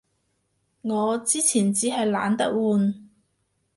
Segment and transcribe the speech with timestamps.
[0.81, 3.07] 我之前衹係懶得換